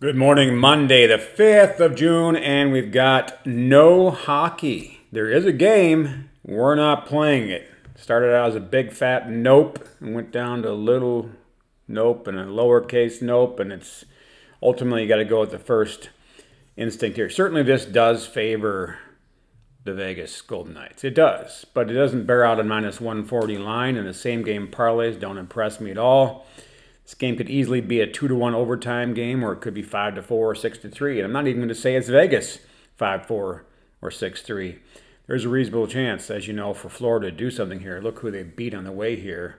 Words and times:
Good 0.00 0.14
morning, 0.14 0.56
Monday, 0.56 1.08
the 1.08 1.18
5th 1.18 1.80
of 1.80 1.96
June, 1.96 2.36
and 2.36 2.70
we've 2.70 2.92
got 2.92 3.44
no 3.44 4.12
hockey. 4.12 5.00
There 5.10 5.28
is 5.28 5.44
a 5.44 5.52
game, 5.52 6.30
we're 6.44 6.76
not 6.76 7.04
playing 7.04 7.50
it. 7.50 7.68
Started 7.96 8.32
out 8.32 8.50
as 8.50 8.54
a 8.54 8.60
big 8.60 8.92
fat 8.92 9.28
nope 9.28 9.84
and 9.98 10.14
went 10.14 10.30
down 10.30 10.62
to 10.62 10.70
a 10.70 10.72
little 10.72 11.30
nope 11.88 12.28
and 12.28 12.38
a 12.38 12.44
lowercase 12.44 13.20
nope, 13.20 13.58
and 13.58 13.72
it's 13.72 14.04
ultimately 14.62 15.02
you 15.02 15.08
got 15.08 15.16
to 15.16 15.24
go 15.24 15.40
with 15.40 15.50
the 15.50 15.58
first 15.58 16.10
instinct 16.76 17.16
here. 17.16 17.28
Certainly, 17.28 17.64
this 17.64 17.84
does 17.84 18.24
favor 18.24 18.98
the 19.82 19.94
Vegas 19.94 20.40
Golden 20.42 20.74
Knights. 20.74 21.02
It 21.02 21.16
does, 21.16 21.66
but 21.74 21.90
it 21.90 21.94
doesn't 21.94 22.24
bear 22.24 22.44
out 22.44 22.60
a 22.60 22.62
minus 22.62 23.00
140 23.00 23.58
line, 23.58 23.96
and 23.96 24.06
the 24.06 24.14
same 24.14 24.44
game 24.44 24.68
parlays 24.68 25.18
don't 25.18 25.38
impress 25.38 25.80
me 25.80 25.90
at 25.90 25.98
all. 25.98 26.46
This 27.08 27.14
game 27.14 27.36
could 27.38 27.48
easily 27.48 27.80
be 27.80 28.02
a 28.02 28.06
two 28.06 28.28
to 28.28 28.34
one 28.34 28.54
overtime 28.54 29.14
game, 29.14 29.42
or 29.42 29.54
it 29.54 29.62
could 29.62 29.72
be 29.72 29.80
five 29.80 30.14
to 30.16 30.22
four 30.22 30.50
or 30.50 30.54
six 30.54 30.76
to 30.76 30.90
three. 30.90 31.18
And 31.18 31.24
I'm 31.24 31.32
not 31.32 31.46
even 31.46 31.60
going 31.60 31.70
to 31.70 31.74
say 31.74 31.96
it's 31.96 32.10
Vegas 32.10 32.58
five 32.96 33.24
four 33.24 33.64
or 34.02 34.10
six 34.10 34.42
three. 34.42 34.80
There's 35.26 35.46
a 35.46 35.48
reasonable 35.48 35.86
chance, 35.86 36.30
as 36.30 36.46
you 36.46 36.52
know, 36.52 36.74
for 36.74 36.90
Florida 36.90 37.30
to 37.30 37.34
do 37.34 37.50
something 37.50 37.80
here. 37.80 37.98
Look 38.02 38.18
who 38.18 38.30
they 38.30 38.42
beat 38.42 38.74
on 38.74 38.84
the 38.84 38.92
way 38.92 39.16
here, 39.16 39.56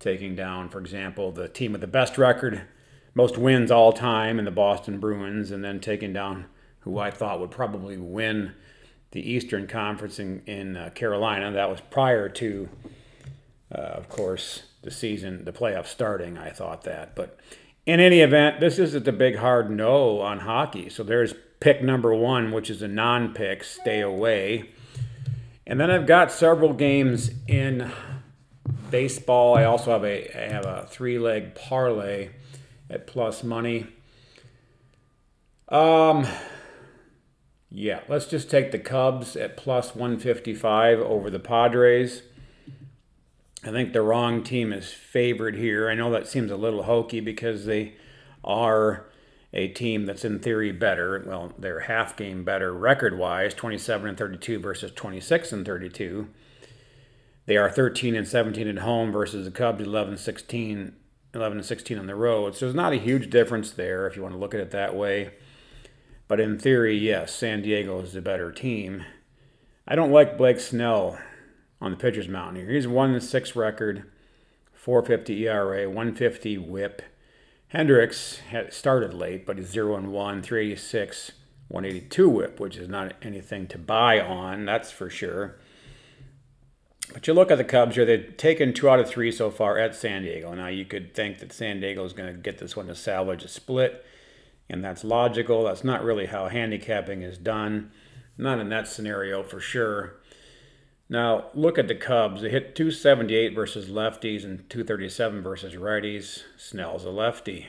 taking 0.00 0.34
down, 0.34 0.68
for 0.70 0.80
example, 0.80 1.30
the 1.30 1.46
team 1.46 1.70
with 1.70 1.82
the 1.82 1.86
best 1.86 2.18
record, 2.18 2.62
most 3.14 3.38
wins 3.38 3.70
all 3.70 3.92
time 3.92 4.40
in 4.40 4.44
the 4.44 4.50
Boston 4.50 4.98
Bruins, 4.98 5.52
and 5.52 5.62
then 5.62 5.78
taking 5.78 6.12
down 6.12 6.46
who 6.80 6.98
I 6.98 7.12
thought 7.12 7.38
would 7.38 7.52
probably 7.52 7.96
win 7.96 8.54
the 9.12 9.20
Eastern 9.20 9.68
Conference 9.68 10.18
in, 10.18 10.42
in 10.46 10.76
uh, 10.76 10.90
Carolina. 10.96 11.52
That 11.52 11.70
was 11.70 11.80
prior 11.80 12.28
to, 12.28 12.68
uh, 13.72 13.78
of 13.78 14.08
course, 14.08 14.64
the 14.82 14.90
season, 14.90 15.44
the 15.44 15.52
playoffs 15.52 15.86
starting. 15.86 16.38
I 16.38 16.50
thought 16.50 16.82
that, 16.82 17.14
but 17.14 17.38
in 17.86 18.00
any 18.00 18.20
event, 18.20 18.60
this 18.60 18.78
isn't 18.78 19.08
a 19.08 19.12
big 19.12 19.36
hard 19.36 19.70
no 19.70 20.20
on 20.20 20.40
hockey. 20.40 20.88
So 20.88 21.02
there's 21.02 21.34
pick 21.60 21.82
number 21.82 22.14
one, 22.14 22.52
which 22.52 22.70
is 22.70 22.82
a 22.82 22.88
non-pick, 22.88 23.64
stay 23.64 24.00
away. 24.00 24.70
And 25.66 25.80
then 25.80 25.90
I've 25.90 26.06
got 26.06 26.30
several 26.30 26.72
games 26.72 27.30
in 27.46 27.90
baseball. 28.90 29.56
I 29.56 29.64
also 29.64 29.92
have 29.92 30.04
a 30.04 30.36
I 30.36 30.52
have 30.52 30.66
a 30.66 30.86
three-leg 30.88 31.54
parlay 31.54 32.30
at 32.90 33.06
plus 33.06 33.42
money. 33.42 33.86
Um, 35.68 36.26
yeah, 37.70 38.00
let's 38.08 38.26
just 38.26 38.50
take 38.50 38.70
the 38.72 38.78
Cubs 38.78 39.34
at 39.34 39.56
plus 39.56 39.94
155 39.94 40.98
over 41.00 41.30
the 41.30 41.38
Padres. 41.38 42.22
I 43.64 43.70
think 43.70 43.92
the 43.92 44.02
wrong 44.02 44.42
team 44.42 44.72
is 44.72 44.92
favored 44.92 45.56
here. 45.56 45.88
I 45.88 45.94
know 45.94 46.10
that 46.10 46.26
seems 46.26 46.50
a 46.50 46.56
little 46.56 46.82
hokey 46.82 47.20
because 47.20 47.64
they 47.64 47.94
are 48.42 49.06
a 49.52 49.68
team 49.68 50.06
that's 50.06 50.24
in 50.24 50.40
theory 50.40 50.72
better. 50.72 51.22
Well, 51.24 51.52
they're 51.58 51.80
half 51.80 52.16
game 52.16 52.42
better 52.42 52.72
record 52.72 53.16
wise 53.16 53.54
27 53.54 54.08
and 54.08 54.18
32 54.18 54.58
versus 54.58 54.90
26 54.92 55.52
and 55.52 55.64
32. 55.64 56.28
They 57.46 57.56
are 57.56 57.70
13 57.70 58.16
and 58.16 58.26
17 58.26 58.66
at 58.66 58.78
home 58.78 59.12
versus 59.12 59.44
the 59.44 59.50
Cubs 59.50 59.82
11 59.82 60.16
16 60.16 60.96
11 61.34 61.58
and 61.58 61.66
16 61.66 61.98
on 61.98 62.06
the 62.06 62.14
road. 62.14 62.54
So 62.54 62.66
there's 62.66 62.74
not 62.74 62.92
a 62.92 62.96
huge 62.96 63.30
difference 63.30 63.70
there 63.70 64.06
if 64.06 64.16
you 64.16 64.22
want 64.22 64.34
to 64.34 64.38
look 64.38 64.54
at 64.54 64.60
it 64.60 64.70
that 64.72 64.94
way. 64.94 65.30
But 66.28 66.40
in 66.40 66.58
theory, 66.58 66.96
yes, 66.96 67.34
San 67.34 67.62
Diego 67.62 68.00
is 68.00 68.12
the 68.12 68.20
better 68.20 68.52
team. 68.52 69.04
I 69.86 69.94
don't 69.94 70.12
like 70.12 70.36
Blake 70.36 70.60
Snell 70.60 71.18
on 71.82 71.90
the 71.90 71.96
pitcher's 71.96 72.28
mound 72.28 72.56
here. 72.56 72.70
He's 72.70 72.86
one 72.86 73.20
six 73.20 73.56
record, 73.56 74.04
450 74.72 75.48
ERA, 75.48 75.88
150 75.88 76.56
WHIP. 76.56 77.02
Hendricks 77.68 78.40
started 78.70 79.12
late, 79.12 79.44
but 79.44 79.58
he's 79.58 79.68
0 79.68 79.96
and 79.96 80.12
1, 80.12 80.42
386, 80.42 81.32
182 81.68 82.28
WHIP, 82.28 82.60
which 82.60 82.76
is 82.76 82.88
not 82.88 83.14
anything 83.20 83.66
to 83.66 83.78
buy 83.78 84.20
on, 84.20 84.64
that's 84.64 84.92
for 84.92 85.10
sure. 85.10 85.56
But 87.12 87.26
you 87.26 87.34
look 87.34 87.50
at 87.50 87.58
the 87.58 87.64
Cubs 87.64 87.96
here, 87.96 88.04
they've 88.04 88.36
taken 88.36 88.72
two 88.72 88.88
out 88.88 89.00
of 89.00 89.08
three 89.08 89.32
so 89.32 89.50
far 89.50 89.76
at 89.76 89.96
San 89.96 90.22
Diego. 90.22 90.54
Now, 90.54 90.68
you 90.68 90.84
could 90.84 91.14
think 91.14 91.40
that 91.40 91.52
San 91.52 91.80
Diego 91.80 92.04
is 92.04 92.12
going 92.12 92.32
to 92.32 92.40
get 92.40 92.58
this 92.58 92.76
one 92.76 92.86
to 92.86 92.94
salvage 92.94 93.42
a 93.42 93.48
split, 93.48 94.06
and 94.68 94.84
that's 94.84 95.02
logical. 95.02 95.64
That's 95.64 95.82
not 95.82 96.04
really 96.04 96.26
how 96.26 96.48
handicapping 96.48 97.22
is 97.22 97.38
done. 97.38 97.90
Not 98.38 98.60
in 98.60 98.68
that 98.68 98.86
scenario 98.86 99.42
for 99.42 99.58
sure. 99.58 100.14
Now, 101.12 101.48
look 101.52 101.76
at 101.76 101.88
the 101.88 101.94
Cubs. 101.94 102.40
They 102.40 102.48
hit 102.48 102.74
278 102.74 103.54
versus 103.54 103.88
lefties 103.90 104.44
and 104.44 104.60
237 104.70 105.42
versus 105.42 105.74
righties. 105.74 106.44
Snell's 106.56 107.04
a 107.04 107.10
lefty. 107.10 107.68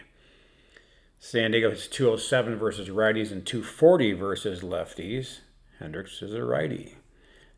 San 1.19 1.51
Diego 1.51 1.71
hits 1.71 1.87
207 1.87 2.55
versus 2.55 2.87
righties 2.87 3.33
and 3.33 3.45
240 3.45 4.13
versus 4.13 4.61
lefties. 4.61 5.39
Hendricks 5.79 6.21
is 6.21 6.33
a 6.33 6.41
righty. 6.41 6.95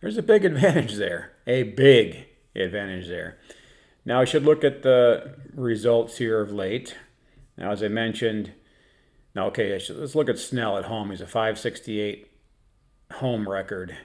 There's 0.01 0.18
a 0.18 0.24
big 0.24 0.44
advantage 0.45 0.95
there. 0.95 1.34
A 1.45 1.62
big 1.62 2.29
advantage 2.56 3.07
there. 3.07 3.38
Now, 4.06 4.22
I 4.22 4.25
should 4.25 4.44
look 4.44 4.63
at 4.63 4.81
the 4.81 5.35
results 5.53 6.18
here 6.18 6.41
of 6.41 6.51
late. 6.51 6.97
Now, 7.59 7.69
as 7.69 7.84
I 7.84 7.90
mentioned, 7.90 8.53
now, 9.35 9.45
okay, 9.50 9.79
let's 9.90 10.16
look 10.16 10.29
at 10.29 10.40
Snell 10.40 10.79
at 10.79 10.85
home. 10.85 11.12
He's 11.12 11.22
a 11.22 11.28
568 11.28 12.28
home 13.12 13.47
record 13.47 13.95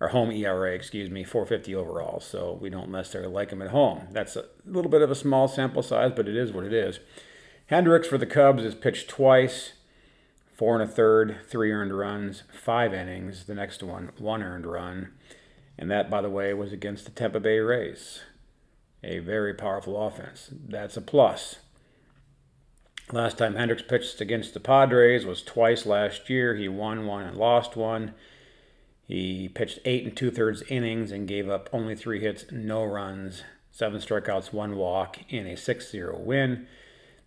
or 0.00 0.08
home 0.08 0.30
ERA, 0.30 0.72
excuse 0.72 1.10
me, 1.10 1.24
450 1.24 1.74
overall. 1.74 2.20
So 2.20 2.58
we 2.60 2.70
don't 2.70 2.90
necessarily 2.90 3.32
like 3.32 3.50
him 3.50 3.62
at 3.62 3.70
home. 3.70 4.08
That's 4.10 4.36
a 4.36 4.46
little 4.64 4.90
bit 4.90 5.02
of 5.02 5.10
a 5.10 5.14
small 5.14 5.48
sample 5.48 5.82
size, 5.82 6.12
but 6.14 6.28
it 6.28 6.36
is 6.36 6.52
what 6.52 6.64
it 6.64 6.72
is. 6.72 7.00
Hendricks 7.66 8.08
for 8.08 8.18
the 8.18 8.26
Cubs 8.26 8.62
has 8.62 8.74
pitched 8.74 9.08
twice, 9.08 9.72
four 10.54 10.78
and 10.78 10.88
a 10.88 10.92
third, 10.92 11.38
three 11.48 11.72
earned 11.72 11.96
runs, 11.96 12.42
five 12.52 12.92
innings. 12.92 13.44
The 13.44 13.54
next 13.54 13.82
one, 13.82 14.10
one 14.18 14.42
earned 14.42 14.66
run. 14.66 15.12
And 15.78 15.90
that, 15.90 16.10
by 16.10 16.20
the 16.20 16.30
way, 16.30 16.52
was 16.54 16.72
against 16.72 17.04
the 17.04 17.10
Tampa 17.10 17.40
Bay 17.40 17.58
Rays. 17.58 18.20
A 19.02 19.18
very 19.18 19.54
powerful 19.54 20.06
offense. 20.06 20.50
That's 20.52 20.96
a 20.96 21.00
plus. 21.00 21.56
Last 23.12 23.36
time 23.36 23.54
Hendricks 23.54 23.82
pitched 23.82 24.20
against 24.20 24.54
the 24.54 24.60
Padres 24.60 25.26
was 25.26 25.42
twice 25.42 25.84
last 25.84 26.30
year. 26.30 26.54
He 26.54 26.68
won 26.68 27.06
one 27.06 27.26
and 27.26 27.36
lost 27.36 27.76
one. 27.76 28.14
He 29.06 29.48
pitched 29.48 29.80
eight 29.84 30.04
and 30.04 30.16
two 30.16 30.30
thirds 30.30 30.62
innings 30.62 31.12
and 31.12 31.28
gave 31.28 31.48
up 31.48 31.68
only 31.72 31.94
three 31.94 32.20
hits, 32.20 32.46
no 32.50 32.84
runs, 32.84 33.42
seven 33.70 34.00
strikeouts, 34.00 34.52
one 34.52 34.76
walk 34.76 35.18
in 35.28 35.46
a 35.46 35.56
6 35.56 35.90
0 35.90 36.18
win. 36.18 36.66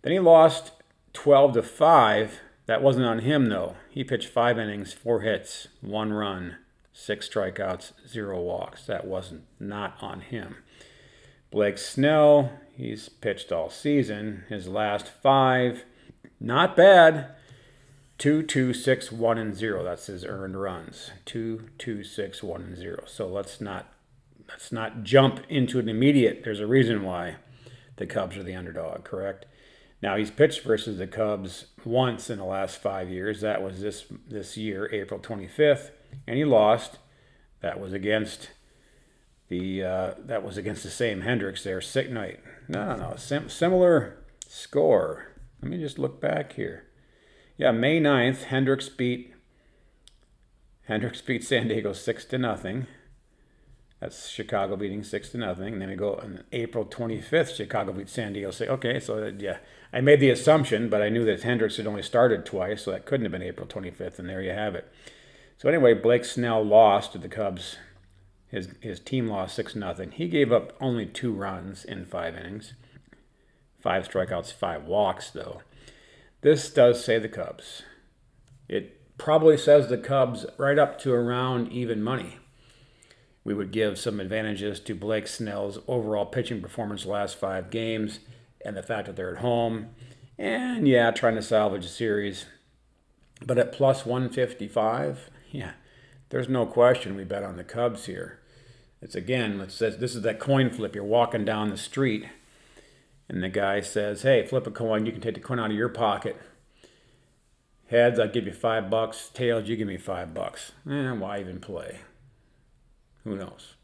Then 0.02 0.12
he 0.12 0.18
lost 0.18 0.72
12 1.12 1.54
to 1.54 1.62
5. 1.62 2.40
That 2.66 2.82
wasn't 2.82 3.06
on 3.06 3.20
him, 3.20 3.46
though. 3.46 3.76
He 3.88 4.04
pitched 4.04 4.28
five 4.28 4.58
innings, 4.58 4.92
four 4.92 5.20
hits, 5.20 5.68
one 5.80 6.12
run, 6.12 6.56
six 6.92 7.28
strikeouts, 7.28 7.92
zero 8.06 8.40
walks. 8.40 8.84
That 8.86 9.06
wasn't 9.06 9.44
not 9.58 9.96
on 10.00 10.20
him. 10.20 10.56
Blake 11.50 11.78
Snell, 11.78 12.52
he's 12.76 13.08
pitched 13.08 13.52
all 13.52 13.70
season. 13.70 14.44
His 14.48 14.68
last 14.68 15.08
five, 15.08 15.84
not 16.40 16.76
bad. 16.76 17.34
Two, 18.18 18.42
two, 18.42 18.74
six, 18.74 19.12
one, 19.12 19.38
and 19.38 19.54
zero. 19.54 19.84
That's 19.84 20.06
his 20.06 20.24
earned 20.24 20.60
runs. 20.60 21.12
Two, 21.24 21.68
two, 21.78 22.02
six, 22.02 22.42
one, 22.42 22.62
and 22.62 22.76
zero. 22.76 23.04
So 23.06 23.28
let's 23.28 23.60
not 23.60 23.94
let's 24.48 24.72
not 24.72 25.04
jump 25.04 25.40
into 25.48 25.78
an 25.78 25.88
immediate. 25.88 26.42
There's 26.42 26.60
a 26.60 26.66
reason 26.66 27.04
why 27.04 27.36
the 27.96 28.06
Cubs 28.06 28.36
are 28.36 28.42
the 28.42 28.56
underdog, 28.56 29.04
correct? 29.04 29.46
Now 30.02 30.16
he's 30.16 30.30
pitched 30.30 30.62
versus 30.62 30.98
the 30.98 31.06
Cubs 31.06 31.66
once 31.84 32.28
in 32.28 32.38
the 32.38 32.44
last 32.44 32.82
five 32.82 33.08
years. 33.08 33.40
That 33.40 33.62
was 33.62 33.80
this 33.80 34.06
this 34.26 34.56
year, 34.56 34.88
April 34.92 35.20
25th, 35.20 35.90
and 36.26 36.36
he 36.36 36.44
lost. 36.44 36.98
That 37.60 37.80
was 37.80 37.92
against 37.92 38.50
the 39.48 39.84
uh, 39.84 40.14
that 40.18 40.44
was 40.44 40.56
against 40.56 40.82
the 40.82 40.90
same 40.90 41.20
Hendricks 41.20 41.62
there. 41.62 41.80
Sick 41.80 42.10
night. 42.10 42.40
No, 42.68 42.96
no, 42.96 43.10
no. 43.10 43.16
Sim- 43.16 43.48
similar 43.48 44.24
score. 44.48 45.34
Let 45.62 45.70
me 45.70 45.78
just 45.78 45.98
look 45.98 46.20
back 46.20 46.52
here. 46.54 46.87
Yeah, 47.58 47.72
May 47.72 48.00
9th, 48.00 48.44
Hendricks 48.44 48.88
beat 48.88 49.34
Hendricks 50.84 51.20
beat 51.20 51.42
San 51.42 51.66
Diego 51.66 51.92
six 51.92 52.24
to 52.26 52.38
nothing. 52.38 52.86
That's 54.00 54.28
Chicago 54.28 54.76
beating 54.76 55.02
six 55.02 55.30
to 55.30 55.38
nothing. 55.38 55.72
And 55.72 55.82
then 55.82 55.88
we 55.88 55.96
go 55.96 56.14
on 56.14 56.44
April 56.52 56.86
25th, 56.86 57.56
Chicago 57.56 57.92
beat 57.92 58.08
San 58.08 58.32
Diego. 58.32 58.52
Say, 58.52 58.68
okay, 58.68 59.00
so 59.00 59.24
uh, 59.24 59.32
yeah, 59.36 59.58
I 59.92 60.00
made 60.00 60.20
the 60.20 60.30
assumption, 60.30 60.88
but 60.88 61.02
I 61.02 61.08
knew 61.08 61.24
that 61.24 61.42
Hendricks 61.42 61.78
had 61.78 61.88
only 61.88 62.02
started 62.02 62.46
twice, 62.46 62.84
so 62.84 62.92
that 62.92 63.06
couldn't 63.06 63.24
have 63.26 63.32
been 63.32 63.42
April 63.42 63.66
25th. 63.66 64.20
And 64.20 64.28
there 64.28 64.40
you 64.40 64.52
have 64.52 64.76
it. 64.76 64.90
So 65.56 65.68
anyway, 65.68 65.94
Blake 65.94 66.24
Snell 66.24 66.64
lost 66.64 67.10
to 67.12 67.18
the 67.18 67.28
Cubs. 67.28 67.76
His 68.46 68.68
his 68.80 69.00
team 69.00 69.26
lost 69.26 69.56
six 69.56 69.74
nothing. 69.74 70.12
He 70.12 70.28
gave 70.28 70.52
up 70.52 70.74
only 70.80 71.06
two 71.06 71.32
runs 71.32 71.84
in 71.84 72.06
five 72.06 72.36
innings, 72.36 72.74
five 73.80 74.08
strikeouts, 74.08 74.52
five 74.52 74.84
walks 74.84 75.30
though. 75.30 75.62
This 76.40 76.70
does 76.70 77.04
say 77.04 77.18
the 77.18 77.28
Cubs. 77.28 77.82
It 78.68 79.16
probably 79.18 79.56
says 79.56 79.88
the 79.88 79.98
Cubs 79.98 80.46
right 80.56 80.78
up 80.78 80.98
to 81.00 81.12
around 81.12 81.72
even 81.72 82.02
money. 82.02 82.36
We 83.42 83.54
would 83.54 83.72
give 83.72 83.98
some 83.98 84.20
advantages 84.20 84.78
to 84.80 84.94
Blake 84.94 85.26
Snell's 85.26 85.78
overall 85.88 86.26
pitching 86.26 86.60
performance 86.60 87.06
last 87.06 87.36
five 87.36 87.70
games 87.70 88.20
and 88.64 88.76
the 88.76 88.82
fact 88.82 89.06
that 89.06 89.16
they're 89.16 89.36
at 89.36 89.40
home 89.40 89.90
And 90.38 90.86
yeah, 90.86 91.10
trying 91.10 91.34
to 91.34 91.42
salvage 91.42 91.84
a 91.84 91.88
series. 91.88 92.46
But 93.44 93.58
at 93.58 93.72
plus 93.72 94.06
155, 94.06 95.30
yeah, 95.50 95.72
there's 96.28 96.48
no 96.48 96.66
question 96.66 97.16
we 97.16 97.24
bet 97.24 97.42
on 97.42 97.56
the 97.56 97.64
Cubs 97.64 98.06
here. 98.06 98.38
It's 99.00 99.14
again, 99.14 99.60
it 99.60 99.72
says 99.72 99.98
this 99.98 100.14
is 100.14 100.22
that 100.22 100.38
coin 100.38 100.70
flip. 100.70 100.94
You're 100.94 101.04
walking 101.04 101.44
down 101.44 101.70
the 101.70 101.76
street, 101.76 102.26
and 103.28 103.42
the 103.42 103.48
guy 103.48 103.80
says, 103.80 104.22
"Hey, 104.22 104.46
flip 104.46 104.66
a 104.66 104.70
coin. 104.70 105.06
You 105.06 105.12
can 105.12 105.20
take 105.20 105.34
the 105.34 105.40
coin 105.40 105.58
out 105.58 105.70
of 105.70 105.76
your 105.76 105.88
pocket. 105.88 106.36
Heads, 107.88 108.18
I'll 108.18 108.28
give 108.28 108.46
you 108.46 108.52
five 108.52 108.90
bucks. 108.90 109.30
Tails, 109.32 109.66
you 109.68 109.76
give 109.76 109.88
me 109.88 109.96
five 109.96 110.34
bucks. 110.34 110.72
Eh, 110.88 111.10
why 111.12 111.40
even 111.40 111.58
play? 111.58 112.00
Who 113.24 113.34
knows? 113.36 113.76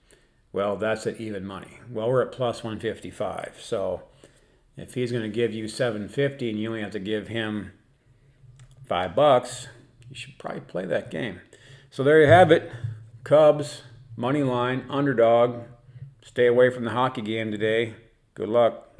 Well, 0.52 0.76
that's 0.76 1.06
at 1.06 1.20
even 1.20 1.46
money. 1.46 1.80
Well, 1.90 2.10
we're 2.10 2.22
at 2.22 2.30
plus 2.30 2.62
155. 2.62 3.56
So 3.60 4.02
if 4.76 4.94
he's 4.94 5.10
going 5.10 5.24
to 5.24 5.30
give 5.30 5.54
you 5.54 5.68
750 5.68 6.50
and 6.50 6.60
you 6.60 6.68
only 6.68 6.82
have 6.82 6.92
to 6.92 7.00
give 7.00 7.28
him 7.28 7.72
five 8.86 9.16
bucks, 9.16 9.68
you 10.10 10.14
should 10.14 10.38
probably 10.38 10.60
play 10.60 10.84
that 10.84 11.10
game. 11.10 11.40
So 11.90 12.04
there 12.04 12.20
you 12.20 12.28
have 12.28 12.52
it. 12.52 12.70
Cubs, 13.24 13.82
money 14.16 14.42
line, 14.42 14.84
underdog. 14.90 15.62
Stay 16.22 16.46
away 16.46 16.70
from 16.70 16.84
the 16.84 16.90
hockey 16.90 17.22
game 17.22 17.50
today. 17.50 17.94
Good 18.34 18.48
luck. 18.48 18.93